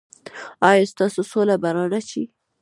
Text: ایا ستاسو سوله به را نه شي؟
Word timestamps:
ایا 0.69 0.83
ستاسو 0.91 1.21
سوله 1.31 1.55
به 1.61 1.69
را 1.75 1.85
نه 1.93 2.01
شي؟ 2.09 2.23